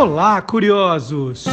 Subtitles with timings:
[0.00, 1.44] Olá, curiosos!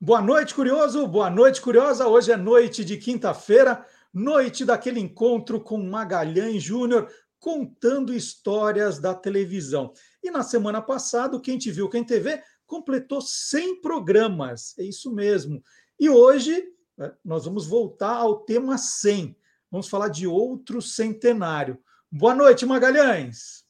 [0.00, 1.08] Boa noite, curioso!
[1.08, 2.06] Boa noite, curiosa!
[2.06, 9.92] Hoje é noite de quinta-feira, noite daquele encontro com Magalhães Júnior contando histórias da televisão.
[10.22, 15.60] E na semana passada, Quem Te Viu, Quem TV completou 100 programas, é isso mesmo.
[15.98, 16.64] E hoje
[16.96, 19.36] né, nós vamos voltar ao tema 100.
[19.68, 21.76] Vamos falar de outro centenário.
[22.08, 23.63] Boa noite, Magalhães!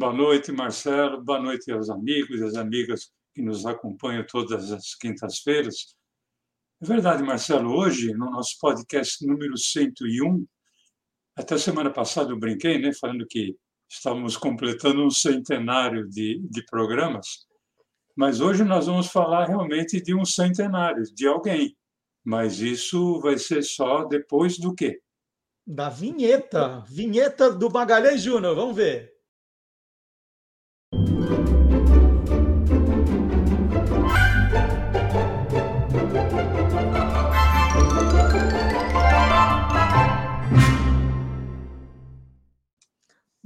[0.00, 1.22] Boa noite, Marcelo.
[1.22, 5.94] Boa noite aos amigos e às amigas que nos acompanham todas as quintas-feiras.
[6.82, 10.46] É verdade, Marcelo, hoje, no nosso podcast número 101,
[11.36, 13.54] até semana passada eu brinquei, né, falando que
[13.90, 17.46] estávamos completando um centenário de, de programas,
[18.16, 21.76] mas hoje nós vamos falar realmente de um centenário, de alguém.
[22.24, 25.02] Mas isso vai ser só depois do quê?
[25.66, 26.82] Da vinheta.
[26.88, 29.09] Vinheta do Magalhães Júnior, vamos ver.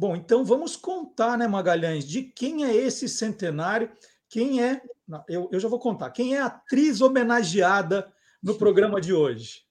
[0.04, 3.90] Bom, então vamos contar, né, Magalhães, de quem é esse centenário,
[4.28, 4.82] quem é.
[5.26, 9.62] Eu, eu já vou contar, quem é a atriz homenageada no programa de hoje?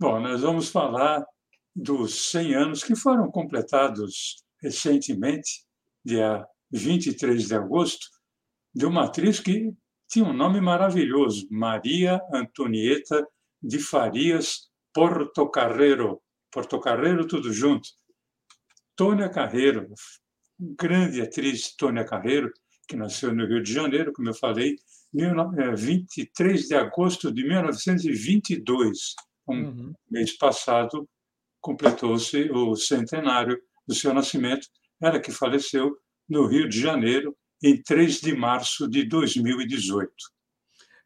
[0.00, 1.22] Bom, nós vamos falar
[1.76, 5.66] dos 100 anos que foram completados recentemente,
[6.02, 8.06] dia 23 de agosto,
[8.74, 9.74] de uma atriz que
[10.08, 13.28] tinha um nome maravilhoso, Maria Antonieta
[13.62, 16.22] de Farias Portocarrero.
[16.50, 17.86] Portocarrero tudo junto.
[18.96, 19.92] Tônia Carreiro,
[20.58, 22.52] grande atriz Tônia Carreiro,
[22.88, 24.76] que nasceu no Rio de Janeiro, como eu falei,
[25.12, 29.14] 23 de agosto de 1922.
[29.48, 29.92] Um uhum.
[30.10, 31.08] mês passado
[31.60, 34.66] completou-se o centenário do seu nascimento.
[35.00, 35.96] Ela que faleceu
[36.28, 40.10] no Rio de Janeiro em 3 de março de 2018.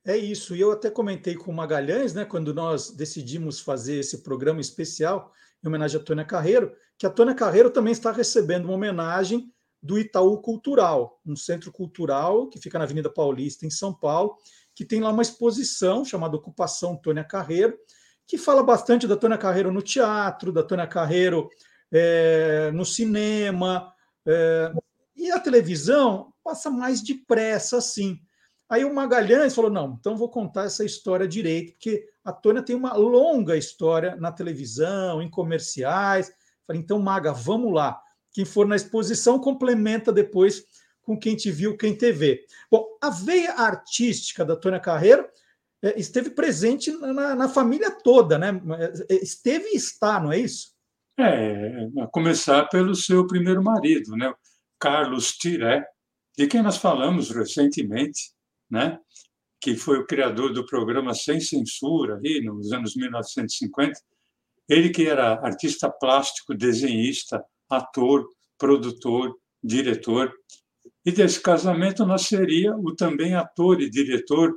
[0.04, 4.22] É isso, e eu até comentei com o Magalhães, né, quando nós decidimos fazer esse
[4.22, 5.32] programa especial
[5.62, 9.50] em homenagem a Tônia Carreiro, que a Tônia Carreiro também está recebendo uma homenagem
[9.80, 14.36] do Itaú Cultural, um centro cultural que fica na Avenida Paulista, em São Paulo,
[14.74, 17.78] que tem lá uma exposição chamada Ocupação Tônia Carreiro,
[18.26, 21.48] que fala bastante da Tônia Carreiro no teatro, da Tônia Carreiro
[21.92, 23.92] é, no cinema,
[24.26, 24.72] é,
[25.16, 28.18] e a televisão passa mais depressa assim.
[28.68, 32.76] Aí o Magalhães falou: não, então vou contar essa história direito, porque a Tônia tem
[32.76, 36.30] uma longa história na televisão, em comerciais.
[36.68, 37.98] Falei, então, Maga, vamos lá.
[38.32, 40.62] Quem for na exposição complementa depois
[41.02, 42.44] com quem te viu, quem te vê.
[42.70, 45.26] Bom, a veia artística da Tônia Carreiro
[45.82, 48.60] é, esteve presente na, na, família toda, né?
[49.08, 50.76] É, esteve e está, não é isso?
[51.18, 54.32] É, a começar pelo seu primeiro marido, né?
[54.78, 55.84] Carlos Tiré,
[56.36, 58.32] de quem nós falamos recentemente,
[58.70, 59.00] né?
[59.60, 64.00] que foi o criador do programa Sem Censura, ali nos anos 1950.
[64.68, 70.32] Ele que era artista plástico, desenhista, ator, produtor, diretor.
[71.04, 74.54] E desse casamento nasceria o também ator e diretor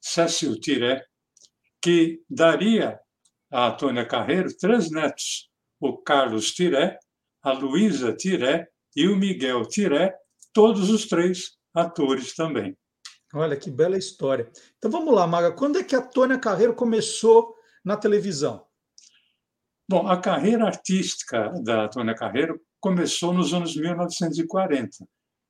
[0.00, 1.04] Cécio Tiré,
[1.82, 2.98] que daria
[3.50, 6.98] a Tônia Carreiro três netos, o Carlos Tiré,
[7.42, 10.14] a Luísa Tiré e o Miguel Tiré,
[10.52, 12.76] todos os três atores também.
[13.34, 14.50] Olha que bela história.
[14.78, 15.52] Então vamos lá, Maga.
[15.52, 17.54] Quando é que a Tônia Carreiro começou
[17.84, 18.66] na televisão?
[19.90, 25.04] Bom, a carreira artística da Tônia Carreiro começou nos anos 1940,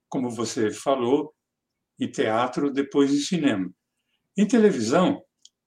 [0.08, 1.34] como você falou,
[1.98, 3.70] em teatro, depois em cinema.
[4.34, 5.22] Em televisão,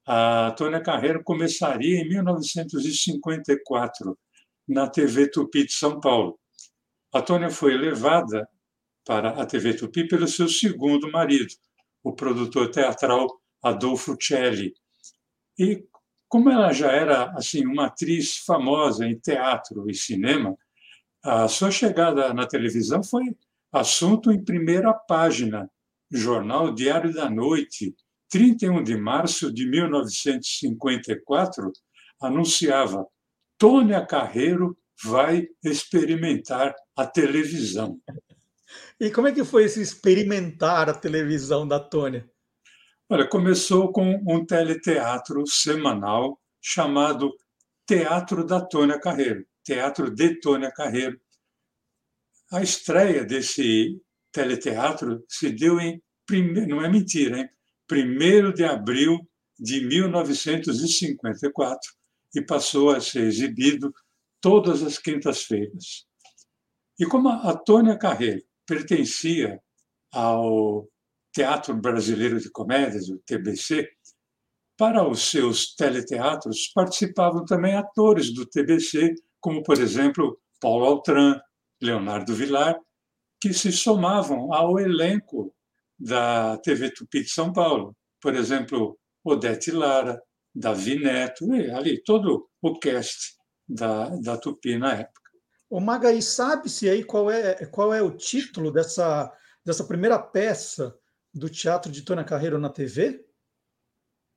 [0.08, 4.18] a Tônia Carreiro começaria em 1954,
[4.68, 6.40] na TV Tupi de São Paulo.
[7.14, 8.50] A Tônia foi levada
[9.06, 11.54] para a TV Tupi pelo seu segundo marido,
[12.04, 14.74] o produtor teatral Adolfo Celli.
[15.60, 15.86] E
[16.34, 20.58] como ela já era assim uma atriz famosa em teatro e cinema,
[21.24, 23.22] a sua chegada na televisão foi
[23.72, 25.70] assunto em primeira página,
[26.12, 27.94] jornal Diário da Noite,
[28.32, 31.72] 31 de março de 1954,
[32.20, 33.06] anunciava:
[33.56, 38.00] Tônia Carreiro vai experimentar a televisão.
[39.00, 42.28] E como é que foi esse experimentar a televisão da Tônia?
[43.10, 47.36] Olha, começou com um teleteatro semanal chamado
[47.86, 51.20] Teatro da Tônia Carreiro, Teatro de Tônia Carreiro.
[52.52, 54.02] A estreia desse
[54.32, 56.02] teleteatro se deu em,
[56.68, 57.50] não é mentira, hein?
[57.92, 59.20] 1 de abril
[59.60, 61.94] de 1954
[62.34, 63.94] e passou a ser exibido
[64.40, 66.08] todas as quintas-feiras.
[66.98, 69.62] E como a Tônia Carreiro pertencia
[70.12, 70.88] ao
[71.34, 73.90] Teatro Brasileiro de Comédias, o TBC,
[74.78, 81.40] para os seus teleteatros participavam também atores do TBC, como, por exemplo, Paulo Altran,
[81.82, 82.80] Leonardo Vilar,
[83.42, 85.54] que se somavam ao elenco
[86.00, 87.96] da TV Tupi de São Paulo.
[88.22, 90.22] Por exemplo, Odete Lara,
[90.54, 93.36] Davi Neto, e ali todo o cast
[93.68, 95.22] da, da Tupi na época.
[95.70, 99.32] O Magaí, sabe-se aí qual é, qual é o título dessa,
[99.66, 100.96] dessa primeira peça
[101.34, 103.26] do Teatro de Tônia Carreiro na TV?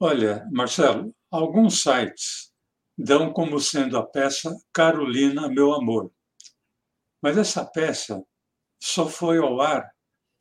[0.00, 2.52] Olha, Marcelo, alguns sites
[2.96, 6.10] dão como sendo a peça Carolina, meu amor.
[7.22, 8.22] Mas essa peça
[8.80, 9.90] só foi ao ar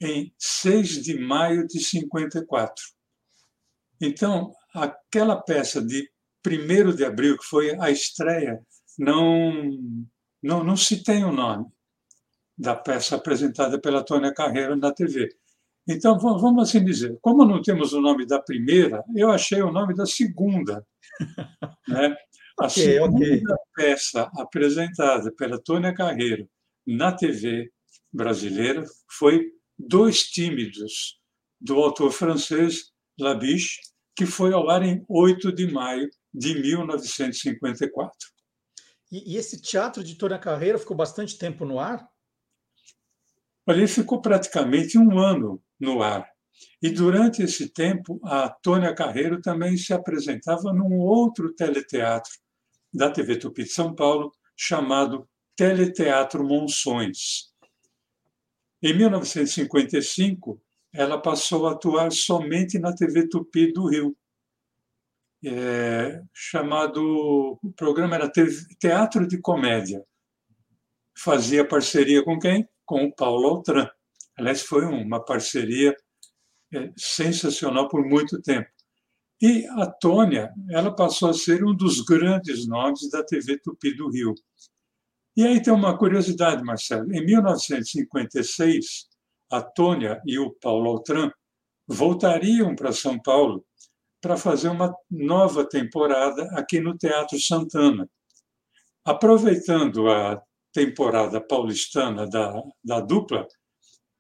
[0.02, 2.74] em 6 de maio de 54.
[4.02, 6.10] Então, aquela peça de
[6.46, 8.62] 1 de abril, que foi a estreia,
[8.98, 9.70] não,
[10.42, 11.66] não, não se tem o nome
[12.58, 15.30] da peça apresentada pela Tônia Carreira na TV.
[15.88, 19.94] Então, vamos assim dizer, como não temos o nome da primeira, eu achei o nome
[19.96, 20.86] da segunda.
[21.88, 22.16] Né?
[22.60, 23.44] A okay, segunda okay.
[23.76, 26.50] peça apresentada pela Tônia Carreiro
[26.86, 27.72] na TV
[28.12, 31.20] brasileira foi Dois Tímidos,
[31.62, 33.82] do autor francês Labiche,
[34.16, 38.12] que foi ao ar em 8 de maio de 1954.
[39.12, 42.08] E, e esse teatro de Tônia Carreiro ficou bastante tempo no ar?
[43.68, 46.28] Ele ficou praticamente um ano no ar.
[46.82, 52.32] E durante esse tempo, a Tônia Carreiro também se apresentava num outro teleteatro
[52.94, 57.54] da TV Tupi de São Paulo, chamado Teleteatro Monções.
[58.82, 60.62] Em 1955,
[60.94, 64.16] ela passou a atuar somente na TV Tupi do Rio.
[65.44, 68.32] É, chamado o programa era
[68.80, 70.04] Teatro de Comédia.
[71.18, 72.68] Fazia parceria com quem?
[72.86, 73.90] Com o Paulo Altran.
[74.38, 75.96] Aliás, foi uma parceria
[76.74, 78.68] é, sensacional por muito tempo.
[79.42, 84.10] E a Tônia, ela passou a ser um dos grandes nomes da TV Tupi do
[84.10, 84.34] Rio.
[85.36, 87.14] E aí tem uma curiosidade, Marcelo.
[87.14, 89.08] Em 1956,
[89.52, 91.30] a Tônia e o Paulo Altran
[91.88, 93.66] voltariam para São Paulo
[94.22, 98.10] para fazer uma nova temporada aqui no Teatro Santana.
[99.04, 100.42] Aproveitando a
[100.74, 102.54] temporada paulistana da,
[102.84, 103.48] da dupla,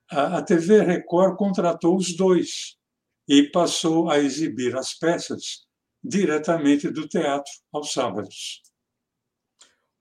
[0.10, 2.78] a, a TV Record contratou os dois
[3.28, 5.66] e passou a exibir as peças
[6.04, 8.62] diretamente do teatro aos sábados.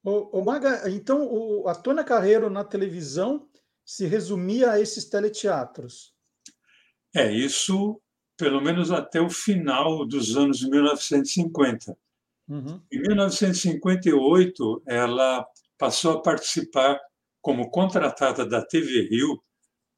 [0.03, 3.49] O, o Maga, então o, a Tônia Carreiro na televisão
[3.85, 6.13] se resumia a esses teleteatros?
[7.15, 8.01] É, isso
[8.37, 11.97] pelo menos até o final dos anos 1950.
[12.49, 12.81] Uhum.
[12.93, 15.47] Em 1958, ela
[15.79, 17.01] passou a participar
[17.41, 19.43] como contratada da TV Rio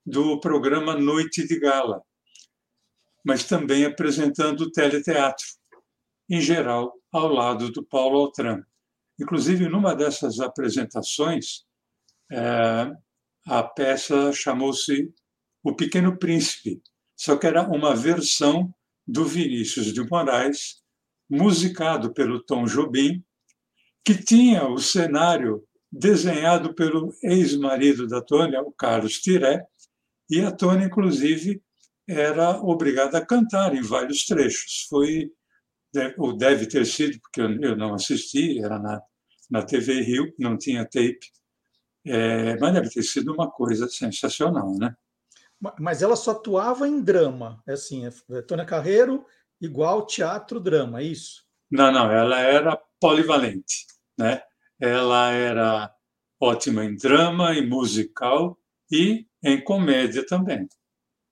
[0.07, 2.01] do programa Noite de Gala,
[3.25, 5.45] mas também apresentando o teleteatro,
[6.31, 8.63] em geral, ao lado do Paulo Altran.
[9.21, 11.65] Inclusive, numa dessas apresentações,
[12.31, 12.93] é,
[13.47, 15.13] a peça chamou-se
[15.65, 16.81] O Pequeno Príncipe,
[17.17, 18.73] só que era uma versão
[19.05, 20.83] do Vinícius de Moraes,
[21.29, 23.25] musicado pelo Tom Jobim,
[24.05, 29.67] que tinha o cenário desenhado pelo ex-marido da Tônia, o Carlos Tiré,
[30.29, 31.63] e a Tônia, inclusive,
[32.09, 34.87] era obrigada a cantar em vários trechos.
[34.89, 35.31] Foi,
[36.19, 39.03] ou deve ter sido, porque eu não assisti, era na,
[39.51, 41.21] na TV Rio, não tinha tape,
[42.05, 44.95] é, mas deve ter sido uma coisa sensacional, né?
[45.81, 49.25] Mas ela só atuava em drama, é assim, é Tônia Carreiro
[49.61, 51.45] igual teatro-drama, é isso?
[51.71, 53.87] Não, não, ela era polivalente,
[54.19, 54.43] né?
[54.79, 55.95] Ela era
[56.39, 58.59] ótima em drama, em musical
[58.93, 60.67] e em comédia também.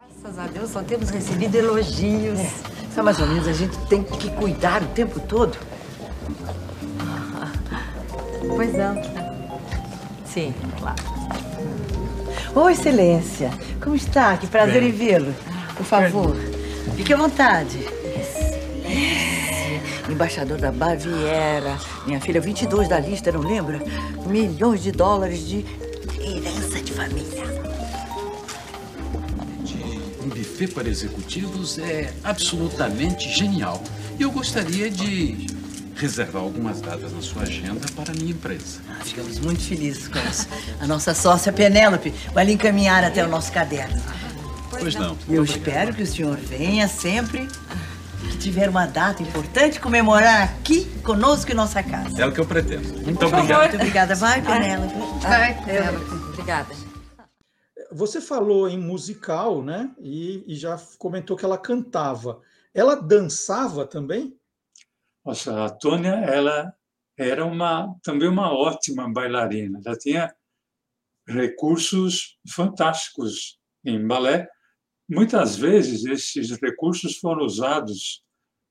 [0.01, 2.39] Graças a Deus só temos recebido elogios.
[2.39, 2.51] É.
[2.95, 5.57] Só mais ou menos a gente tem que cuidar o tempo todo.
[8.47, 8.95] Pois não.
[10.27, 11.03] Sim, claro.
[12.55, 13.51] Ô, Excelência,
[13.83, 14.37] como está?
[14.37, 14.91] Que prazer Bem.
[14.91, 15.35] em vê-lo.
[15.75, 16.37] Por favor,
[16.95, 17.79] fique à vontade.
[20.09, 21.79] Embaixador da Baviera.
[22.07, 23.81] Minha filha, 22 da lista, não lembra?
[24.27, 25.65] Milhões de dólares de
[26.21, 27.64] herança de família
[30.55, 33.83] buffet para executivos é absolutamente genial.
[34.19, 35.49] E eu gostaria de
[35.97, 38.81] reservar algumas datas na sua agenda para a minha empresa.
[38.89, 40.49] Ah, ficamos muito felizes com isso.
[40.81, 44.01] A nossa sócia Penélope vai lhe encaminhar até o nosso caderno.
[44.71, 45.17] Pois não.
[45.29, 47.49] Eu espero que o senhor venha sempre
[48.31, 52.23] que tiver uma data importante comemorar aqui conosco em nossa casa.
[52.23, 52.89] É o que eu pretendo.
[53.03, 53.61] Muito obrigado.
[53.61, 54.15] Muito obrigada.
[54.15, 54.95] Vai, Penélope.
[55.21, 56.15] Vai, Penélope.
[56.33, 56.84] Obrigada.
[57.95, 59.95] Você falou em musical, né?
[60.01, 62.43] E, e, já comentou que ela cantava.
[62.75, 64.37] Ela dançava também?
[65.25, 66.75] Nossa, a Tônia, ela
[67.17, 69.81] era uma também uma ótima bailarina.
[69.87, 70.35] Ela tinha
[71.27, 74.49] recursos fantásticos em balé.
[75.09, 78.25] Muitas vezes esses recursos foram usados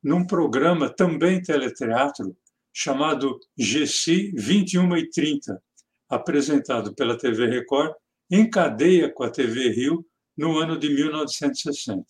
[0.04, 2.36] num programa também teleteatro
[2.74, 5.64] chamado GC 21 e 30,
[6.10, 7.94] apresentado pela TV Record
[8.30, 10.06] em cadeia com a TV Rio
[10.38, 12.06] no ano de 1960.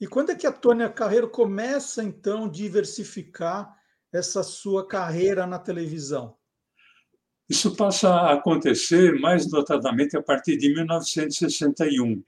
[0.00, 3.74] E quando é que a Tônia Carreiro começa, então, a diversificar
[4.12, 6.36] essa sua carreira na televisão?
[7.48, 12.22] Isso passa a acontecer mais notadamente a partir de 1961.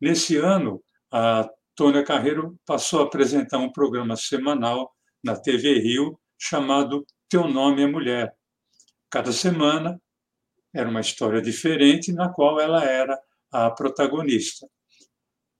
[0.00, 7.04] Nesse ano, a Tônia Carreiro passou a apresentar um programa semanal na TV Rio chamado
[7.28, 8.34] Teu Nome é Mulher.
[9.10, 10.00] Cada semana
[10.74, 13.16] era uma história diferente na qual ela era
[13.50, 14.68] a protagonista.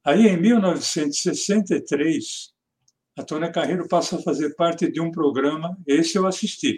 [0.05, 2.53] Aí, em 1963,
[3.17, 6.75] a Tônia Carreiro passa a fazer parte de um programa, esse eu assisti,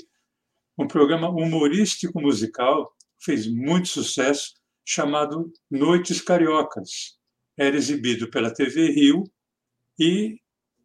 [0.79, 7.17] um programa humorístico musical, fez muito sucesso, chamado Noites Cariocas.
[7.57, 9.25] Era exibido pela TV Rio
[9.99, 10.39] e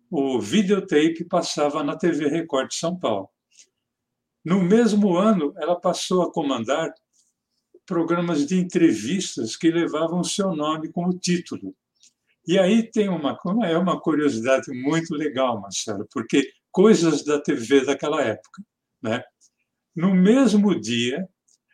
[0.10, 3.30] o videotape passava na TV Record de São Paulo.
[4.44, 6.92] No mesmo ano, ela passou a comandar
[7.86, 11.76] programas de entrevistas que levavam seu nome como título.
[12.48, 18.22] E aí tem uma, é uma curiosidade muito legal, Marcelo, porque coisas da TV daquela
[18.22, 18.64] época.
[19.02, 19.24] Né?
[19.96, 21.28] No mesmo dia,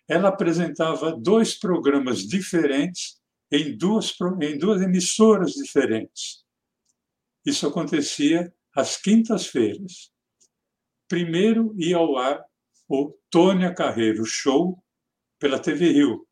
[0.07, 3.17] ela apresentava dois programas diferentes
[3.51, 6.43] em duas, em duas emissoras diferentes.
[7.45, 10.11] Isso acontecia às quintas-feiras.
[11.07, 12.43] Primeiro ia ao ar
[12.89, 14.81] o Tônia Carreiro Show
[15.39, 16.27] pela TV Rio,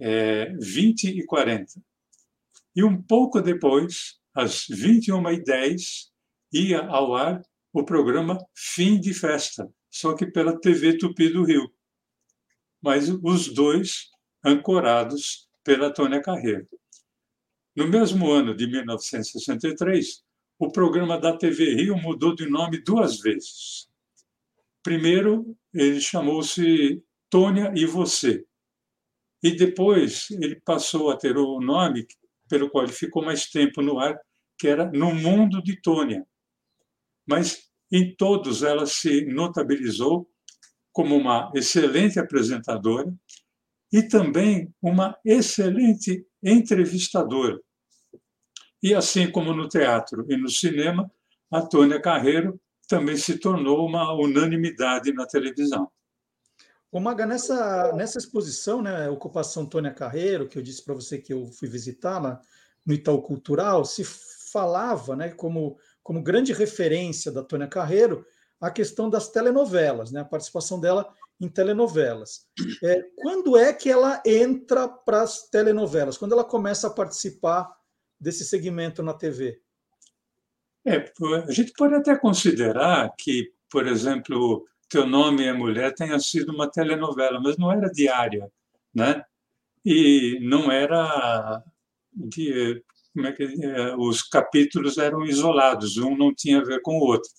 [0.00, 1.80] é, 20 e 40.
[2.74, 6.10] E um pouco depois, às 21h10,
[6.52, 7.42] ia ao ar
[7.72, 11.72] o programa Fim de Festa, só que pela TV Tupi do Rio.
[12.82, 14.10] Mas os dois
[14.44, 16.68] ancorados pela Tônia Carreiro.
[17.74, 20.22] No mesmo ano de 1963,
[20.58, 23.88] o programa da TV Rio mudou de nome duas vezes.
[24.82, 28.44] Primeiro, ele chamou-se Tônia e Você.
[29.42, 32.06] E depois ele passou a ter o nome
[32.46, 34.20] pelo qual ele ficou mais tempo no ar,
[34.58, 36.26] que era No Mundo de Tônia.
[37.26, 40.28] Mas em todos ela se notabilizou
[40.92, 43.10] como uma excelente apresentadora
[43.90, 47.58] e também uma excelente entrevistadora.
[48.82, 51.10] E assim como no teatro e no cinema,
[51.50, 55.90] a Tônia Carreiro também se tornou uma unanimidade na televisão.
[56.92, 61.32] O Maga, nessa, nessa exposição, né, Ocupação Tônia Carreiro, que eu disse para você que
[61.32, 62.40] eu fui visitar lá
[62.86, 68.26] no Itaú Cultural, se falava né, como como grande referência da Tônia Carreiro
[68.60, 70.20] a questão das telenovelas, né?
[70.20, 72.46] a participação dela em telenovelas.
[72.82, 76.16] É, quando é que ela entra para as telenovelas?
[76.16, 77.68] Quando ela começa a participar
[78.20, 79.60] desse segmento na TV?
[80.86, 81.12] É,
[81.46, 86.70] a gente pode até considerar que, por exemplo, Teu Nome é Mulher tenha sido uma
[86.70, 88.46] telenovela, mas não era diária,
[88.94, 89.24] né?
[89.82, 91.64] E não era
[92.12, 92.84] de,
[93.14, 97.06] como é que é, os capítulos eram isolados, um não tinha a ver com o
[97.06, 97.30] outro.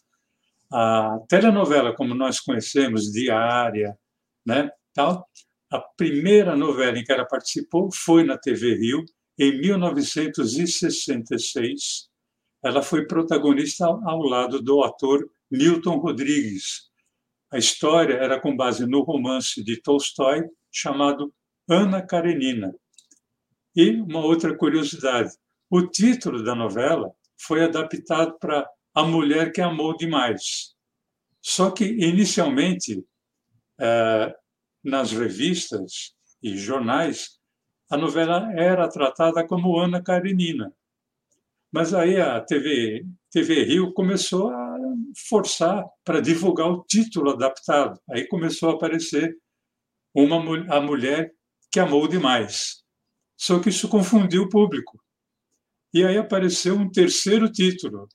[0.71, 3.95] A telenovela, como nós conhecemos, diária,
[4.43, 5.29] né, tal,
[5.71, 9.05] a primeira novela em que ela participou foi na TV Rio,
[9.37, 12.09] em 1966.
[12.63, 16.91] Ela foi protagonista ao lado do ator Milton Rodrigues.
[17.53, 20.41] A história era com base no romance de Tolstói
[20.71, 21.31] chamado
[21.69, 22.73] Ana Karenina.
[23.75, 25.29] E uma outra curiosidade:
[25.69, 30.73] o título da novela foi adaptado para A Mulher que Amou Demais.
[31.43, 33.05] Só que, inicialmente,
[33.79, 34.35] é,
[34.83, 37.37] nas revistas e jornais,
[37.87, 40.73] a novela era tratada como Ana Karenina.
[41.71, 44.79] Mas aí a TV, TV Rio começou a
[45.29, 47.99] forçar para divulgar o título adaptado.
[48.09, 49.35] Aí começou a aparecer
[50.13, 50.37] uma,
[50.75, 51.31] a mulher
[51.71, 52.83] que amou demais.
[53.37, 55.01] Só que isso confundiu o público.
[55.93, 58.07] E aí apareceu um terceiro título,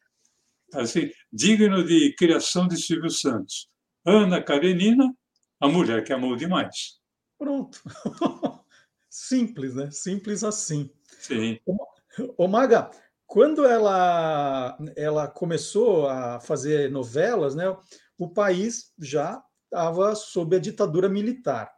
[0.74, 3.68] assim, digno de criação de Silvio Santos.
[4.04, 5.12] Ana Karenina,
[5.60, 6.98] a mulher que amou demais.
[7.38, 7.80] Pronto.
[9.08, 9.90] Simples, né?
[9.90, 10.90] Simples assim.
[11.20, 11.58] Sim.
[12.36, 12.90] Ô, Maga,
[13.28, 17.64] quando ela, ela começou a fazer novelas, né,
[18.16, 21.70] o país já estava sob a ditadura militar.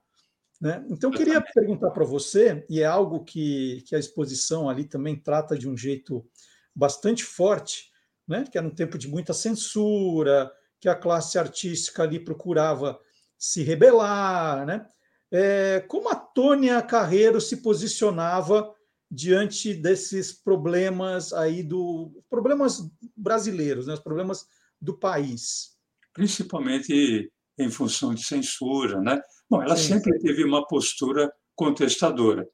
[0.61, 0.87] Né?
[0.89, 5.21] Então, eu queria perguntar para você, e é algo que, que a exposição ali também
[5.21, 6.25] trata de um jeito
[6.73, 7.91] bastante forte,
[8.29, 8.45] né?
[8.49, 12.97] que era um tempo de muita censura, que a classe artística ali procurava
[13.37, 14.87] se rebelar, né?
[15.33, 18.73] É, como a Tônia Carreiro se posicionava
[19.11, 24.47] diante desses problemas aí do problemas brasileiros, né, os problemas
[24.81, 25.77] do país,
[26.13, 29.21] principalmente em função de censura, né?
[29.49, 29.95] Bom, ela Sim.
[29.95, 32.49] sempre teve uma postura contestadora,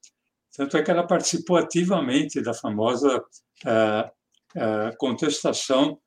[0.55, 4.07] tanto é que ela participou ativamente da famosa uh,
[4.55, 5.99] uh, contestação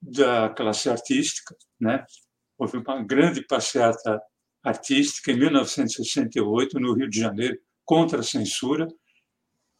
[0.00, 2.04] da classe artística, né?
[2.58, 4.20] Houve uma grande passeata
[4.62, 8.86] artística em 1968 no Rio de Janeiro contra a censura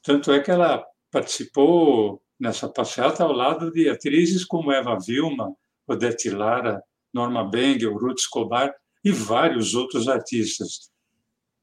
[0.03, 5.55] tanto é que ela participou nessa passeata ao lado de atrizes como Eva Vilma,
[5.87, 8.73] Odete Lara, Norma Bengel, Ruth Escobar
[9.05, 10.91] e vários outros artistas.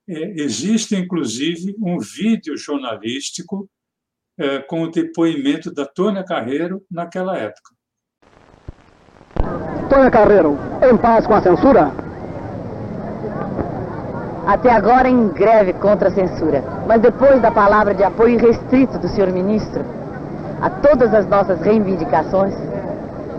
[0.08, 3.70] É, existe, inclusive, um vídeo jornalístico
[4.38, 7.74] é, com o depoimento da Tônia Carreiro naquela época.
[9.90, 12.05] Tônia Carreiro, em paz com a censura?
[14.46, 16.64] Até agora em greve contra a censura.
[16.88, 19.84] Mas depois da palavra de apoio restrito do senhor ministro
[20.62, 22.54] a todas as nossas reivindicações,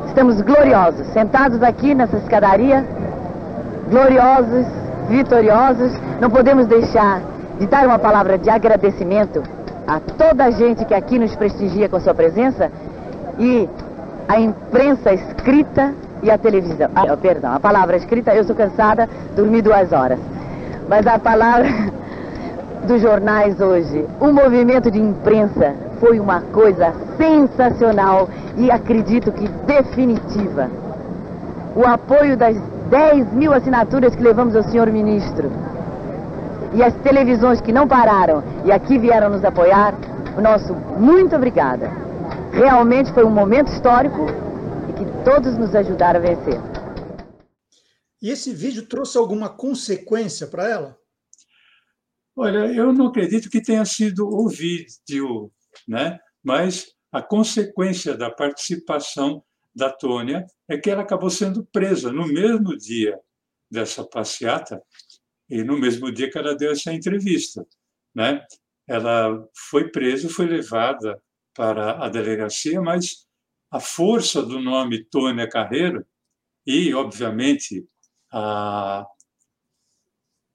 [0.07, 2.85] estamos gloriosos, sentados aqui nessa escadaria,
[3.89, 4.67] gloriosos,
[5.09, 5.93] vitoriosos.
[6.21, 7.21] Não podemos deixar
[7.59, 9.43] de dar uma palavra de agradecimento
[9.87, 12.71] a toda a gente que aqui nos prestigia com sua presença
[13.39, 13.69] e
[14.29, 16.89] a imprensa escrita e a televisão.
[16.95, 20.19] Ah, perdão, a palavra escrita, eu sou cansada, dormi duas horas.
[20.89, 21.69] Mas a palavra
[22.87, 30.71] dos jornais hoje, o movimento de imprensa foi uma coisa sensacional e acredito que definitiva.
[31.75, 32.57] O apoio das
[32.91, 35.51] 10 mil assinaturas que levamos ao senhor ministro
[36.73, 39.95] e as televisões que não pararam e aqui vieram nos apoiar,
[40.37, 41.91] o nosso muito obrigada.
[42.53, 44.27] Realmente foi um momento histórico
[44.89, 46.76] e que todos nos ajudaram a vencer.
[48.23, 50.99] E esse vídeo trouxe alguma consequência para ela?
[52.35, 55.51] Olha, eu não acredito que tenha sido o vídeo,
[55.89, 56.19] né?
[56.43, 59.43] mas a consequência da participação
[59.75, 63.19] da Tônia é que ela acabou sendo presa no mesmo dia
[63.71, 64.83] dessa passeata
[65.49, 67.67] e no mesmo dia que ela deu essa entrevista.
[68.15, 68.45] Né?
[68.87, 71.21] Ela foi presa, foi levada
[71.55, 73.27] para a delegacia, mas
[73.71, 76.07] a força do nome Tônia Carreiro
[76.67, 77.87] e, obviamente,
[78.37, 79.07] a,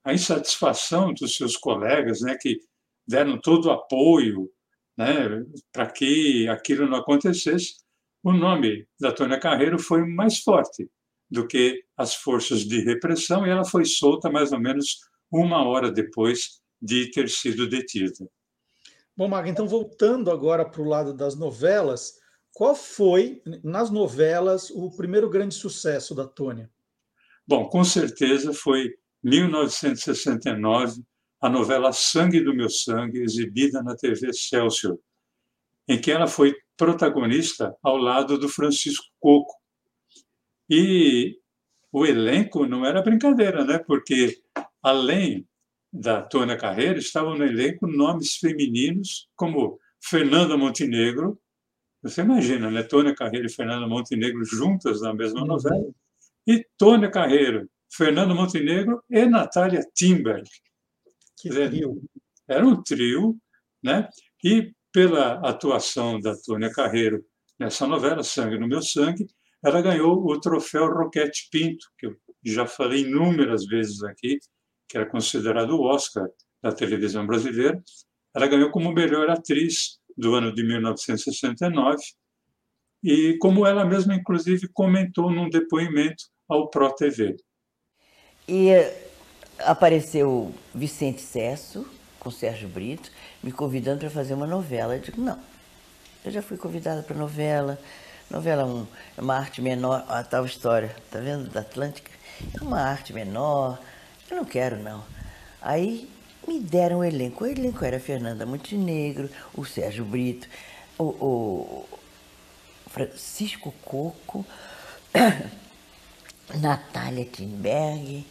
[0.04, 2.60] a insatisfação dos seus colegas, né, que
[3.08, 4.52] deram todo o apoio
[4.96, 7.78] né, para que aquilo não acontecesse,
[8.24, 10.88] o nome da Tônia Carreiro foi mais forte
[11.30, 15.00] do que as forças de repressão e ela foi solta mais ou menos
[15.32, 18.30] uma hora depois de ter sido detida.
[19.18, 22.20] Bom, Maga, então voltando agora para o lado das novelas,
[22.54, 26.70] qual foi, nas novelas, o primeiro grande sucesso da Tônia?
[27.48, 31.04] Bom, com certeza foi 1969,
[31.40, 34.98] a novela Sangue do Meu Sangue, exibida na TV Excelsior,
[35.88, 39.54] em que ela foi protagonista ao lado do Francisco Coco.
[40.70, 41.38] E
[41.92, 43.80] o elenco não era brincadeira, né?
[43.80, 44.42] Porque
[44.82, 45.48] além
[45.92, 51.38] da Tônia Carreira, estavam no elenco nomes femininos como Fernanda Montenegro.
[52.02, 52.82] Você imagina, né?
[52.84, 55.92] Tônia Carreira e Fernanda Montenegro juntas na mesma novela
[56.48, 60.50] e Tônia Carreiro, Fernando Montenegro e Natália Timberg.
[61.38, 62.02] Que trio.
[62.48, 63.38] Era um trio,
[63.84, 64.08] né?
[64.44, 67.24] E pela atuação da Tônia Carreiro
[67.60, 69.28] nessa novela, Sangue no Meu Sangue,
[69.64, 74.40] ela ganhou o troféu Roquete Pinto, que eu já falei inúmeras vezes aqui,
[74.90, 76.28] que era considerado o Oscar
[76.62, 77.82] da televisão brasileira.
[78.36, 82.02] Ela ganhou como melhor atriz do ano de 1969
[83.04, 87.36] e como ela mesma, inclusive, comentou num depoimento ao Pro TV.
[88.48, 88.72] E
[89.60, 91.88] apareceu Vicente Cesso,
[92.20, 93.12] com Sérgio Brito,
[93.42, 94.96] me convidando para fazer uma novela.
[94.96, 95.40] Eu digo, não,
[96.24, 97.80] eu já fui convidada para novela.
[98.30, 98.86] Novela um,
[99.18, 102.12] é uma arte menor, a tal história, tá vendo, da Atlântica?
[102.60, 103.80] É uma arte menor,
[104.30, 105.04] eu não quero, não.
[105.62, 106.10] Aí
[106.48, 107.44] me deram o elenco.
[107.44, 110.48] O elenco era Fernanda Montenegro, o Sérgio Brito,
[110.98, 111.86] o, o
[112.92, 114.46] Francisco Coco,
[116.60, 118.26] Natália Timberg,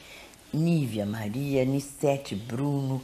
[0.52, 3.02] Nívia Maria, Nissete Bruno.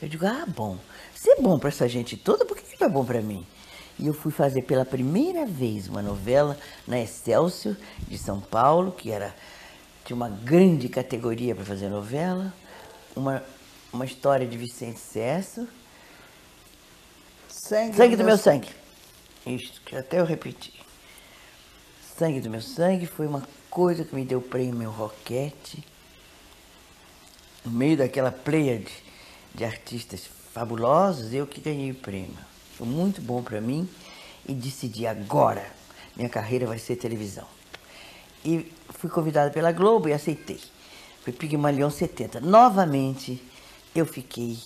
[0.00, 0.78] Eu digo, ah, bom,
[1.14, 3.46] se é bom para essa gente toda, por que, que não é bom para mim?
[3.98, 9.10] E eu fui fazer pela primeira vez uma novela na Excelsior de São Paulo, que
[9.10, 9.34] era
[10.04, 12.54] tinha uma grande categoria para fazer novela,
[13.14, 13.42] uma
[13.92, 15.68] uma história de Vicente Cesso.
[17.48, 18.68] Sangue, sangue do, meu sangue.
[19.46, 20.72] Isto, que até eu repeti.
[22.18, 25.84] Sangue do meu sangue foi uma coisa que me deu prêmio meu roquete.
[27.64, 28.92] No meio daquela pleia de,
[29.54, 32.36] de artistas fabulosos, eu que ganhei o prêmio.
[32.76, 33.88] Foi muito bom para mim
[34.48, 35.64] e decidi agora,
[36.16, 37.46] minha carreira vai ser televisão.
[38.44, 40.60] E fui convidada pela Globo e aceitei.
[41.22, 42.40] Foi Pigmalion 70.
[42.40, 43.40] Novamente,
[43.94, 44.58] eu fiquei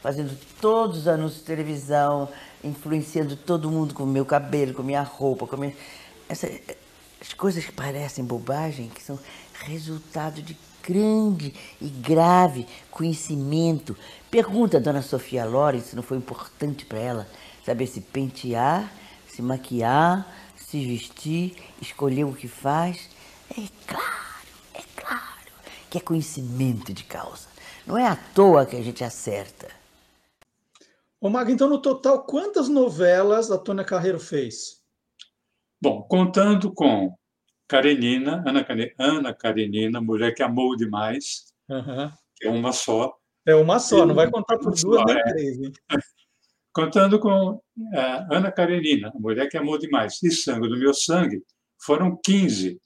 [0.00, 2.28] fazendo todos os anúncios de televisão,
[2.62, 5.74] influenciando todo mundo com o meu cabelo, com minha roupa, com minha...
[6.30, 6.48] Essa,
[7.20, 9.18] as coisas que parecem bobagem, que são
[9.64, 13.96] resultado de grande e grave conhecimento.
[14.30, 17.28] Pergunta a dona Sofia Loren se não foi importante para ela
[17.66, 18.90] saber se pentear,
[19.26, 23.08] se maquiar, se vestir, escolher o que faz.
[23.50, 25.52] É claro, é claro
[25.90, 27.48] que é conhecimento de causa.
[27.84, 29.68] Não é à toa que a gente acerta.
[31.20, 34.79] Ô Maga, então no total, quantas novelas a Tônia Carreiro fez?
[35.80, 37.14] Bom, contando com
[37.66, 38.66] Karenina, Ana,
[38.98, 42.10] Ana Karenina, Mulher que Amou Demais, uhum.
[42.36, 43.14] que é uma só.
[43.46, 45.22] É uma só, não vai contar por duas nem é.
[45.24, 45.58] três.
[45.58, 45.72] Hein?
[46.72, 47.60] Contando com uh,
[48.30, 51.42] Ana Karenina, Mulher que Amou Demais, e Sangue do Meu Sangue,
[51.78, 52.80] foram 15.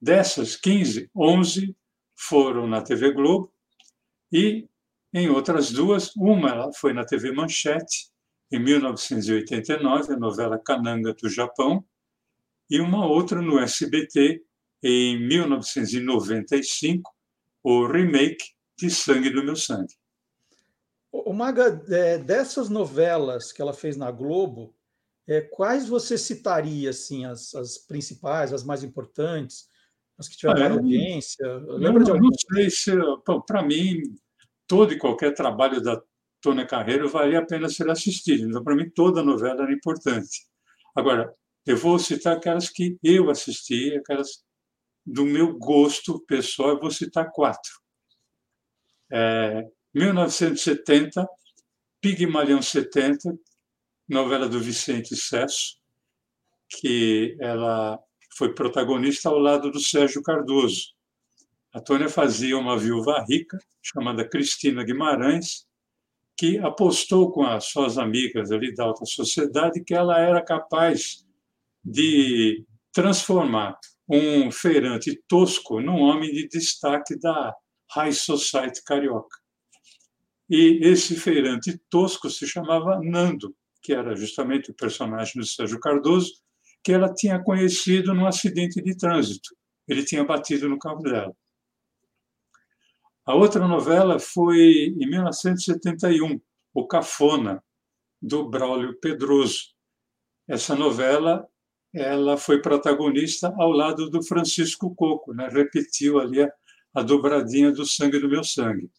[0.00, 1.74] Dessas 15, 11
[2.14, 3.50] foram na TV Globo
[4.30, 4.68] e
[5.12, 8.08] em outras duas, uma ela foi na TV Manchete,
[8.50, 11.84] em 1989, a novela Cananga do Japão,
[12.74, 14.42] e uma outra no SBT,
[14.82, 17.14] em 1995,
[17.62, 18.44] o remake
[18.76, 19.94] de Sangue do Meu Sangue.
[21.12, 24.74] O Maga, é, dessas novelas que ela fez na Globo,
[25.28, 29.68] é, quais você citaria assim as, as, principais, as mais importantes,
[30.18, 31.46] as que tiveram ah, audiência?
[31.46, 32.30] Lembra não, de alguma?
[32.30, 32.90] Não sei se,
[33.46, 34.02] para mim,
[34.66, 36.02] todo e qualquer trabalho da
[36.40, 38.48] Tônia Carreiro valia a pena ser assistido.
[38.48, 40.44] Então, para mim, toda novela era importante.
[40.96, 41.32] Agora,
[41.66, 44.44] eu vou citar aquelas que eu assisti, aquelas
[45.04, 47.72] do meu gosto pessoal, eu vou citar quatro.
[49.10, 51.26] É, 1970,
[52.00, 53.38] Pigmalion 70,
[54.08, 55.78] novela do Vicente Sesso,
[56.68, 57.98] que ela
[58.36, 60.94] foi protagonista ao lado do Sérgio Cardoso.
[61.72, 65.66] A Tônia fazia uma viúva rica, chamada Cristina Guimarães,
[66.36, 71.23] que apostou com as suas amigas ali da alta sociedade que ela era capaz
[71.84, 77.54] de transformar um feirante tosco num homem de destaque da
[77.90, 79.38] high society carioca.
[80.48, 86.32] E esse feirante tosco se chamava Nando, que era justamente o personagem do Sérgio Cardoso,
[86.82, 89.56] que ela tinha conhecido num acidente de trânsito.
[89.88, 91.34] Ele tinha batido no carro dela.
[93.26, 96.40] A outra novela foi em 1971,
[96.74, 97.64] O Cafona,
[98.20, 99.74] do Braulio Pedroso.
[100.46, 101.48] Essa novela
[101.94, 105.48] ela foi protagonista ao lado do Francisco Coco, né?
[105.48, 106.52] repetiu ali a,
[106.92, 108.90] a dobradinha do Sangue do Meu Sangue.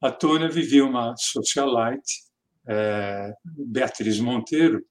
[0.00, 2.22] A Tônia vivia uma socialite,
[2.66, 4.84] é, Beatriz Monteiro,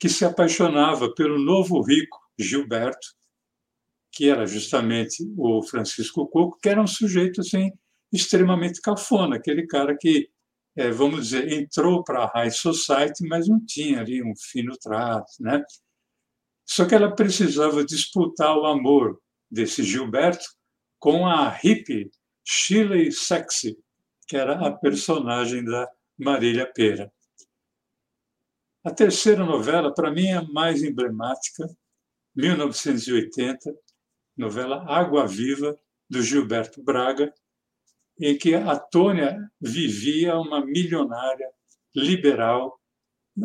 [0.00, 3.06] que se apaixonava pelo novo rico Gilberto,
[4.10, 7.70] que era justamente o Francisco Coco, que era um sujeito assim,
[8.12, 10.28] extremamente cafona, aquele cara que,
[10.76, 15.30] é, vamos dizer, entrou para a high society, mas não tinha ali um fino trato,
[15.40, 15.62] né?
[16.72, 20.46] Só que ela precisava disputar o amor desse Gilberto
[20.98, 22.10] com a hippie
[22.42, 23.76] Shirley Sexy,
[24.26, 25.86] que era a personagem da
[26.18, 27.12] Marília Pera.
[28.82, 31.68] A terceira novela, para mim, é a mais emblemática,
[32.34, 33.70] 1980,
[34.34, 37.34] novela Água Viva, do Gilberto Braga,
[38.18, 41.50] em que a Tônia vivia uma milionária
[41.94, 42.80] liberal,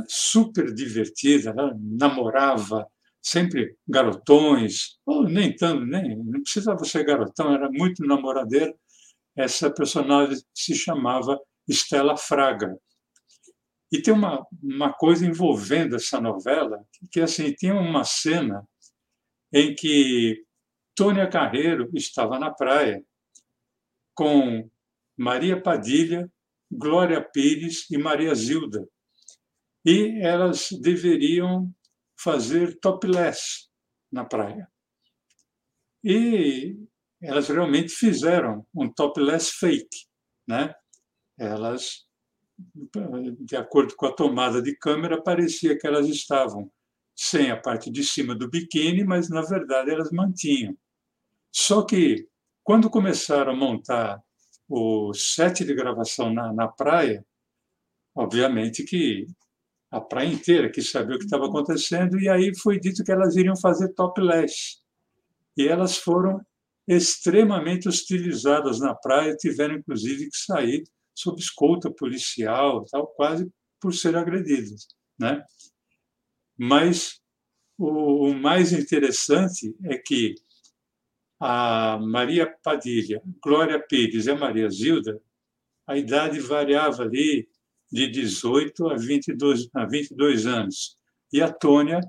[0.07, 2.87] super divertida, namorava
[3.27, 8.73] sempre garotões, ou nem tanto, nem, não precisava ser garotão, era muito namoradeira.
[9.35, 11.37] Essa personagem se chamava
[11.67, 12.77] Estela Fraga.
[13.91, 18.65] E tem uma, uma coisa envolvendo essa novela, que assim, tem uma cena
[19.53, 20.43] em que
[20.95, 23.03] Tônia Carreiro estava na praia
[24.13, 24.69] com
[25.17, 26.31] Maria Padilha,
[26.71, 28.87] Glória Pires e Maria Zilda.
[29.85, 31.73] E elas deveriam
[32.17, 33.69] fazer topless
[34.11, 34.67] na praia.
[36.03, 36.77] E
[37.21, 40.07] elas realmente fizeram um topless fake,
[40.47, 40.73] né?
[41.37, 42.05] Elas,
[43.39, 46.71] de acordo com a tomada de câmera, parecia que elas estavam
[47.15, 50.77] sem a parte de cima do biquíni, mas na verdade elas mantinham.
[51.51, 52.27] Só que
[52.63, 54.21] quando começaram a montar
[54.69, 57.25] o set de gravação na, na praia,
[58.13, 59.25] obviamente que
[59.89, 63.35] a praia inteira quis saber o que estava acontecendo, e aí foi dito que elas
[63.35, 64.81] iriam fazer topless.
[65.55, 66.41] E elas foram
[66.87, 70.83] extremamente hostilizadas na praia, tiveram inclusive que sair
[71.15, 73.49] sob escolta policial, tal, quase
[73.81, 74.87] por ser agredidas,
[75.19, 75.43] né?
[76.57, 77.19] Mas
[77.77, 80.35] o, o mais interessante é que
[81.39, 85.21] a Maria Padilha, Glória Pires e a Maria Zilda,
[85.85, 87.47] a idade variava ali
[87.91, 90.97] de 18 a 22, a 22 anos.
[91.31, 91.99] E a Tônia,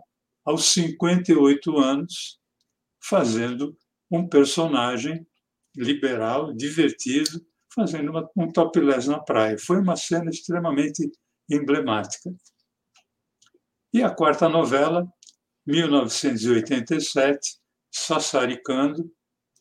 [0.44, 2.38] aos 58 anos,
[3.02, 3.76] fazendo
[4.10, 5.26] um personagem
[5.76, 9.56] liberal, divertido, fazendo uma, um topless na praia.
[9.58, 11.10] Foi uma cena extremamente
[11.48, 12.30] emblemática.
[13.92, 15.06] E a quarta novela,
[15.66, 17.58] 1987,
[17.90, 19.10] Sassaricando,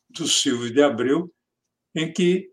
[0.09, 1.31] do Silvio de Abreu,
[1.95, 2.49] em que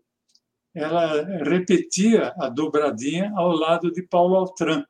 [0.75, 4.83] ela repetia a dobradinha ao lado de Paulo Altran.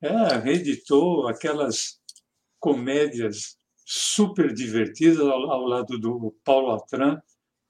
[0.00, 2.00] Ela reeditou aquelas
[2.58, 7.20] comédias super divertidas ao, ao lado do Paulo Altran,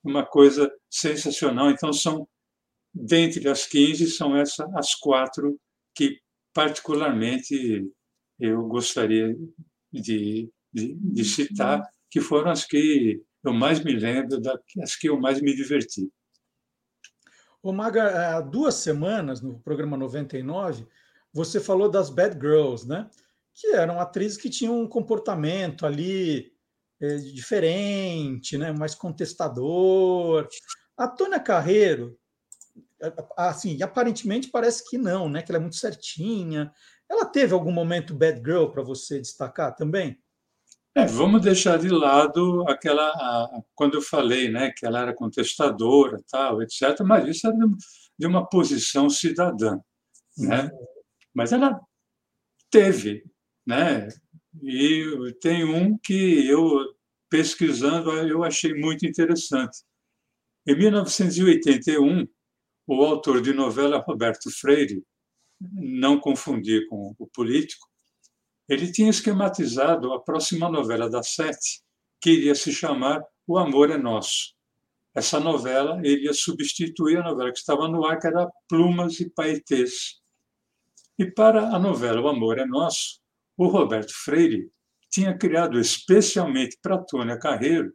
[0.05, 1.71] uma coisa sensacional.
[1.71, 2.29] Então, são,
[2.95, 5.59] dentre as 15, são essas as quatro
[5.93, 6.21] que,
[6.55, 7.91] particularmente,
[8.39, 9.37] eu gostaria
[9.93, 15.19] de, de, de citar, que foram as que eu mais me lembro, das que eu
[15.19, 16.09] mais me diverti.
[17.63, 20.87] Ô Maga, há duas semanas, no programa 99,
[21.31, 23.09] você falou das Bad Girls, né?
[23.53, 26.53] Que eram atrizes que tinham um comportamento ali
[26.99, 28.73] é, diferente, né?
[28.73, 30.49] mais contestador.
[30.97, 32.19] A Tônia Carreiro,
[33.37, 35.43] assim, aparentemente parece que não, né?
[35.43, 36.73] Que ela é muito certinha.
[37.11, 40.19] Ela teve algum momento bad girl para você destacar também?
[41.01, 46.23] É, vamos deixar de lado aquela a, quando eu falei, né, que ela era contestadora,
[46.31, 47.01] tal, etc.
[47.05, 47.57] Mas isso era
[48.19, 49.79] de uma posição cidadã,
[50.37, 50.65] né?
[50.65, 50.87] Uhum.
[51.35, 51.81] Mas ela
[52.71, 53.25] teve,
[53.67, 54.09] né?
[54.63, 56.95] E tem um que eu
[57.31, 59.79] pesquisando eu achei muito interessante.
[60.67, 62.27] Em 1981,
[62.87, 65.03] o autor de novela Roberto Freire,
[65.61, 67.90] não confundir com o político,
[68.71, 71.83] ele tinha esquematizado a próxima novela da Sete,
[72.21, 74.55] que iria se chamar O Amor é Nosso.
[75.13, 80.21] Essa novela iria substituir a novela que estava no ar, que era Plumas e Paetês.
[81.19, 83.19] E para a novela O Amor é Nosso,
[83.57, 84.71] o Roberto Freire
[85.11, 87.93] tinha criado especialmente para Tônia Carreiro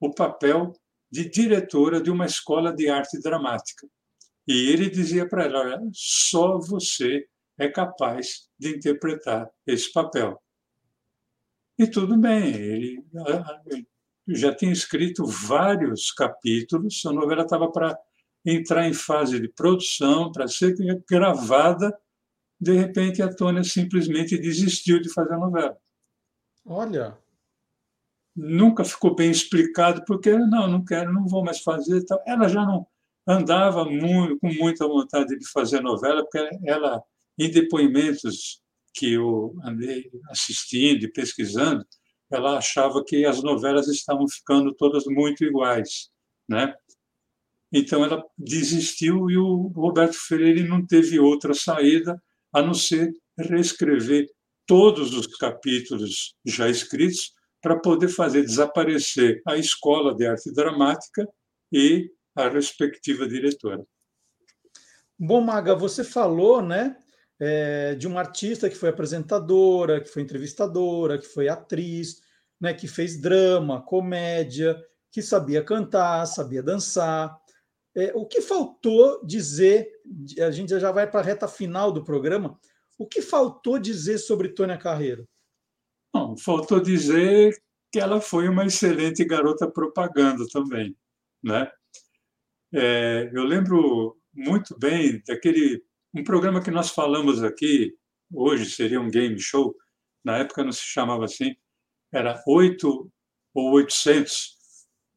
[0.00, 0.72] o papel
[1.08, 3.86] de diretora de uma escola de arte dramática.
[4.44, 7.28] E ele dizia para ela: só você
[7.60, 10.42] é capaz de interpretar esse papel.
[11.78, 13.04] E tudo bem, ele,
[14.28, 17.98] já tinha escrito vários capítulos, a novela estava para
[18.44, 20.74] entrar em fase de produção, para ser
[21.08, 21.96] gravada,
[22.58, 25.76] de repente a Tônia simplesmente desistiu de fazer a novela.
[26.64, 27.18] Olha.
[28.34, 32.02] Nunca ficou bem explicado, porque não, não quero, não vou mais fazer.
[32.26, 32.86] Ela já não
[33.26, 37.02] andava muito, com muita vontade de fazer novela, porque ela
[37.38, 38.60] em depoimentos
[38.94, 41.84] que eu andei assistindo e pesquisando,
[42.30, 46.10] ela achava que as novelas estavam ficando todas muito iguais,
[46.48, 46.74] né?
[47.72, 52.20] Então ela desistiu e o Roberto Freire não teve outra saída
[52.52, 54.26] a não ser reescrever
[54.66, 61.28] todos os capítulos já escritos para poder fazer desaparecer a escola de arte dramática
[61.72, 63.84] e a respectiva diretora.
[65.18, 66.96] Bom, Maga, você falou, né,
[67.40, 72.20] é, de uma artista que foi apresentadora, que foi entrevistadora, que foi atriz,
[72.60, 74.78] né, que fez drama, comédia,
[75.10, 77.34] que sabia cantar, sabia dançar.
[77.96, 79.90] É, o que faltou dizer,
[80.46, 82.60] a gente já vai para a reta final do programa,
[82.98, 85.26] o que faltou dizer sobre Tônia Carreiro?
[86.44, 87.56] Faltou dizer
[87.90, 90.94] que ela foi uma excelente garota propaganda também,
[91.42, 91.70] né?
[92.72, 95.82] É, eu lembro muito bem daquele
[96.14, 97.94] um programa que nós falamos aqui,
[98.32, 99.74] hoje seria um game show,
[100.24, 101.54] na época não se chamava assim,
[102.12, 103.10] era 8
[103.54, 104.56] ou 800,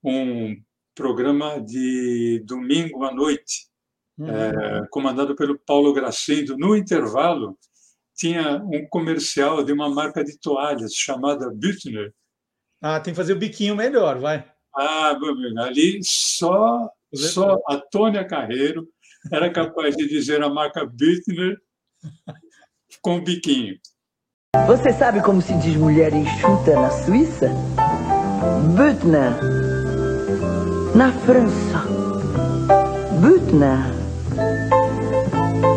[0.03, 0.55] um
[0.95, 3.67] programa de domingo à noite,
[4.17, 4.27] uhum.
[4.27, 6.57] é, comandado pelo Paulo Gracindo.
[6.57, 7.57] No intervalo,
[8.15, 12.13] tinha um comercial de uma marca de toalhas chamada Büttner.
[12.81, 14.45] Ah, tem que fazer o biquinho melhor, vai.
[14.75, 15.15] Ah,
[15.59, 18.87] ali só, só a Tônia Carreiro
[19.31, 21.57] era capaz de dizer a marca Bittner
[23.01, 23.75] com biquinho.
[24.67, 27.49] Você sabe como se diz mulher enxuta na Suíça?
[28.75, 29.33] Büttner.
[30.95, 31.83] Na França,
[33.19, 33.79] Büttner.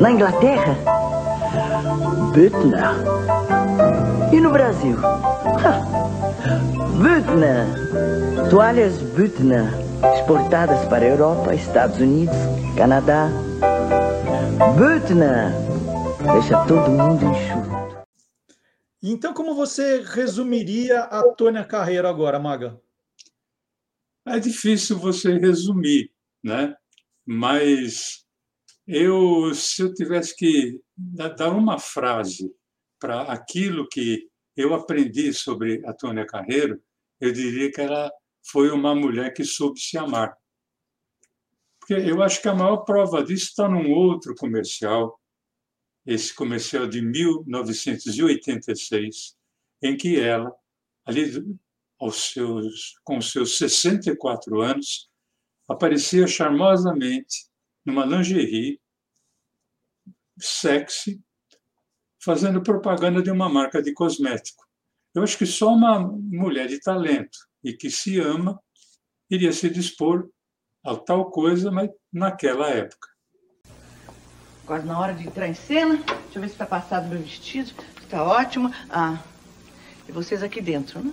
[0.00, 0.76] Na Inglaterra?
[2.35, 2.85] Büttner.
[4.32, 4.96] E no Brasil?
[7.00, 7.87] Büttner.
[8.50, 9.66] Toalhas Büttner,
[10.14, 12.37] exportadas para a Europa, Estados Unidos,
[12.76, 13.30] Canadá.
[14.76, 15.52] Büttner.
[16.32, 18.06] Deixa todo mundo enxuto.
[19.02, 22.80] Então, como você resumiria a Tônia Carreiro agora, Maga?
[24.26, 26.11] É difícil você resumir,
[26.42, 26.74] né?
[27.24, 28.24] Mas
[28.87, 32.52] eu, se eu tivesse que dar uma frase
[32.98, 36.80] para aquilo que eu aprendi sobre a Tônia Carreiro,
[37.20, 38.11] eu diria que ela
[38.46, 40.38] foi uma mulher que soube se amar.
[41.80, 45.20] Porque eu acho que a maior prova disso está num outro comercial,
[46.04, 49.37] esse comercial de 1986,
[49.82, 50.54] em que ela,
[51.04, 51.32] ali
[51.98, 55.11] aos seus, com seus 64 anos,
[55.68, 57.48] aparecia charmosamente
[57.85, 58.80] numa lingerie
[60.38, 61.20] sexy,
[62.22, 64.64] fazendo propaganda de uma marca de cosmético.
[65.14, 68.61] Eu acho que só uma mulher de talento e que se ama
[69.29, 70.29] iria se dispor
[70.85, 73.09] a tal coisa, mas naquela época.
[74.62, 77.72] Agora, na hora de entrar em cena, deixa eu ver se está passado meu vestido.
[78.00, 78.72] Está ótimo.
[78.88, 79.20] Ah,
[80.09, 81.12] e vocês aqui dentro, né?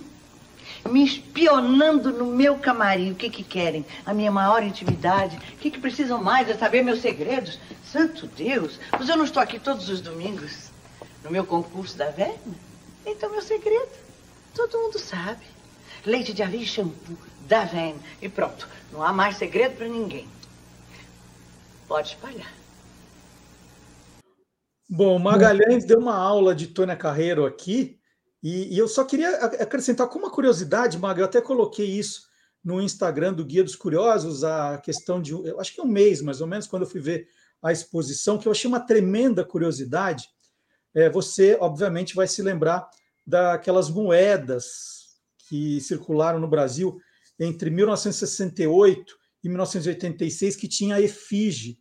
[0.88, 3.10] Me espionando no meu camarim.
[3.10, 3.84] O que que querem?
[4.06, 5.36] A minha maior intimidade?
[5.36, 6.48] O que que precisam mais?
[6.48, 7.58] É saber meus segredos?
[7.84, 8.78] Santo Deus!
[8.92, 10.70] Mas eu não estou aqui todos os domingos
[11.24, 12.54] no meu concurso da verma?
[13.04, 13.90] Então, meu segredo,
[14.54, 15.44] todo mundo sabe.
[16.06, 17.16] Leite de ali, shampoo,
[17.48, 17.96] da Ven.
[18.20, 18.68] E pronto.
[18.92, 20.28] Não há mais segredo para ninguém.
[21.88, 22.52] Pode espalhar.
[24.88, 27.98] Bom, Magalhães deu uma aula de Tônia Carreiro aqui,
[28.42, 32.28] e, e, eu só queria acrescentar com uma curiosidade, Maga, eu até coloquei isso
[32.62, 36.20] no Instagram do Guia dos Curiosos, a questão de, eu acho que é um mês
[36.20, 37.26] mais ou menos, quando eu fui ver
[37.62, 40.28] a exposição, que eu achei uma tremenda curiosidade.
[40.94, 42.86] É, você, obviamente, vai se lembrar
[43.26, 45.03] daquelas moedas
[45.54, 47.00] que circularam no Brasil
[47.38, 49.14] entre 1968
[49.44, 51.78] e 1986, que tinha a efígie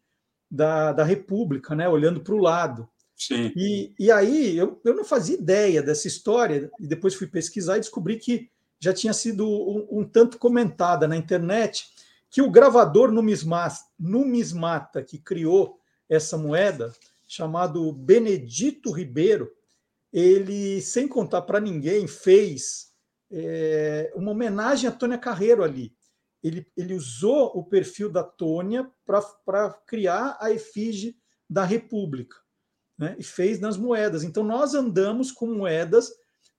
[0.50, 2.88] da, da República, né, olhando para o lado.
[3.16, 3.52] Sim.
[3.56, 7.80] E, e aí eu, eu não fazia ideia dessa história, e depois fui pesquisar e
[7.80, 11.88] descobri que já tinha sido um, um tanto comentada na internet
[12.30, 16.94] que o gravador numismata que criou essa moeda,
[17.28, 19.52] chamado Benedito Ribeiro,
[20.12, 22.93] ele, sem contar para ninguém, fez
[23.36, 25.92] é, uma homenagem a Tônia Carreiro ali.
[26.44, 31.18] Ele, ele usou o perfil da Tônia para criar a efígie
[31.50, 32.38] da República
[32.98, 34.24] né, e fez nas moedas.
[34.24, 36.12] Então, nós andamos com moedas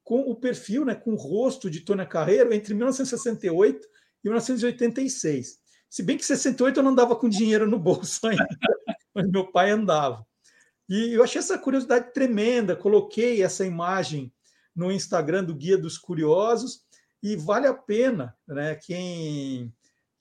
[0.02, 3.86] com o perfil, né, com o rosto de Tônia Carreiro entre 1968
[4.24, 5.58] e 1986.
[5.88, 8.48] Se bem que 68 eu não andava com dinheiro no bolso ainda,
[9.14, 10.26] mas meu pai andava.
[10.88, 14.32] E eu achei essa curiosidade tremenda, coloquei essa imagem
[14.74, 16.82] no Instagram do Guia dos Curiosos
[17.22, 19.72] e vale a pena, né, quem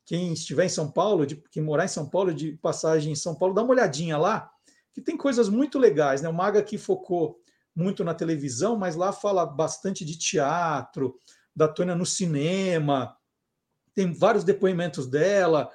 [0.05, 3.35] quem estiver em São Paulo, de, quem morar em São Paulo, de passagem em São
[3.35, 4.51] Paulo, dá uma olhadinha lá,
[4.93, 6.21] que tem coisas muito legais.
[6.21, 6.27] Né?
[6.27, 7.39] O Maga aqui focou
[7.75, 11.17] muito na televisão, mas lá fala bastante de teatro,
[11.55, 13.15] da Tônia no cinema,
[13.93, 15.69] tem vários depoimentos dela,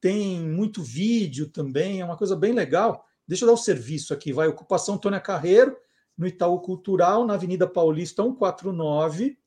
[0.00, 3.04] tem muito vídeo também, é uma coisa bem legal.
[3.26, 5.76] Deixa eu dar o um serviço aqui, vai, Ocupação Tônia Carreiro,
[6.16, 9.38] no Itaú Cultural, na Avenida Paulista 149,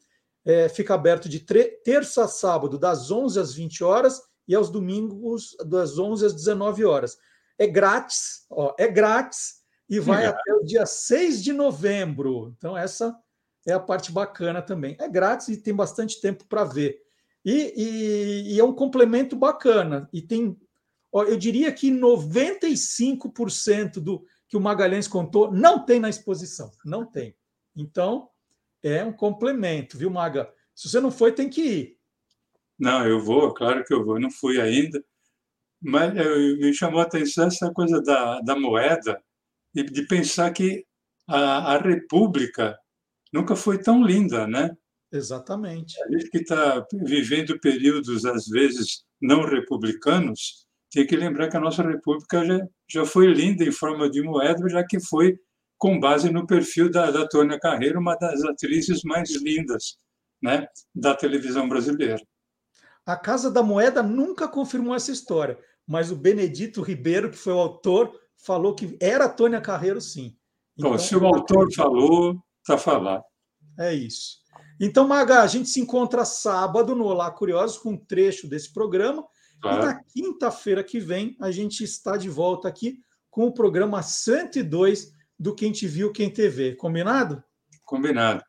[0.44, 5.56] é, fica aberto de terça a sábado, das 11 às 20 horas, e aos domingos,
[5.66, 7.18] das 11 às 19 horas
[7.58, 10.28] é grátis, ó, é grátis e vai é.
[10.28, 12.54] até o dia 6 de novembro.
[12.58, 13.18] Então, essa
[13.66, 14.96] é a parte bacana também.
[15.00, 17.02] É grátis e tem bastante tempo para ver.
[17.44, 20.08] E, e, e, é um complemento bacana.
[20.12, 20.60] E tem,
[21.12, 26.72] ó, eu diria que 95% do que o Magalhães contou não tem na exposição.
[26.84, 27.36] Não tem.
[27.76, 28.30] Então,
[28.84, 30.52] é um complemento, viu, Maga?
[30.74, 31.98] Se você não foi, tem que ir.
[32.78, 34.16] Não, eu vou, claro que eu vou.
[34.16, 35.04] Eu não fui ainda.
[35.82, 39.22] Mas me chamou a atenção essa coisa da, da moeda
[39.74, 40.86] e de pensar que
[41.28, 42.78] a, a República
[43.32, 44.76] nunca foi tão linda, né?
[45.12, 46.02] Exatamente.
[46.04, 50.65] A gente que está vivendo períodos, às vezes, não republicanos,
[50.96, 54.70] tem que lembrar que a nossa República já, já foi linda em forma de moeda,
[54.70, 55.38] já que foi
[55.78, 59.98] com base no perfil da, da Tônia Carreiro, uma das atrizes mais lindas
[60.42, 60.66] né,
[60.96, 62.24] da televisão brasileira.
[63.06, 67.60] A Casa da Moeda nunca confirmou essa história, mas o Benedito Ribeiro, que foi o
[67.60, 70.38] autor, falou que era Tônia Carreiro, sim.
[70.78, 73.24] Então, Bom, se o autor falou, está falado.
[73.78, 74.38] É isso.
[74.80, 79.26] Então, Maga, a gente se encontra sábado no Olá Curiosos com um trecho desse programa
[79.62, 79.82] Claro.
[79.82, 83.00] E na quinta-feira que vem, a gente está de volta aqui
[83.30, 86.76] com o programa 102 do Quem Te Viu, Quem TV.
[86.76, 87.44] Combinado?
[87.84, 88.44] Combinado.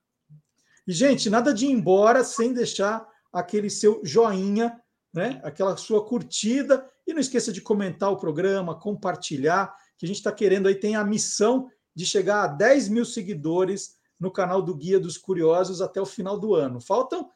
[0.87, 4.81] E, gente, nada de ir embora sem deixar aquele seu joinha,
[5.13, 5.41] né?
[5.43, 6.89] aquela sua curtida.
[7.07, 10.97] E não esqueça de comentar o programa, compartilhar, que a gente está querendo aí, tem
[10.97, 16.01] a missão de chegar a 10 mil seguidores no canal do Guia dos Curiosos até
[16.01, 16.81] o final do ano.
[16.81, 17.31] Faltam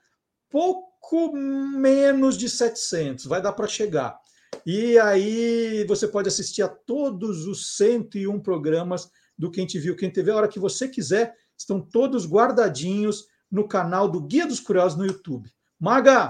[0.48, 0.89] pouco
[1.32, 4.18] menos de 700, vai dar para chegar.
[4.66, 10.10] E aí você pode assistir a todos os 101 programas do Quem Te Viu, Quem
[10.10, 11.34] TV, a hora que você quiser.
[11.56, 15.50] Estão todos guardadinhos no canal do Guia dos Curiosos no YouTube.
[15.78, 16.28] Maga,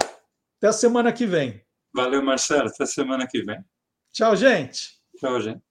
[0.57, 1.61] até a semana que vem.
[1.93, 2.67] Valeu, Marcelo.
[2.67, 3.63] Até a semana que vem.
[4.11, 4.99] Tchau, gente.
[5.17, 5.70] Tchau, gente.